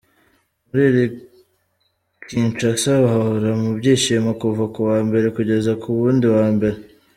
Muri 0.69 1.03
Kinshasa 2.27 2.91
bahora 3.05 3.49
mu 3.61 3.69
byishimo 3.79 4.31
kuva 4.41 4.63
ku 4.73 4.79
wa 4.89 4.97
Mbere 5.07 5.27
kugeza 5.37 5.71
ku 5.81 5.87
wundi 5.97 6.25
wa 6.35 6.45
Mbere. 6.55 6.77